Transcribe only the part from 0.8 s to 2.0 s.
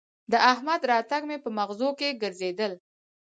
راتګ مې به مغزو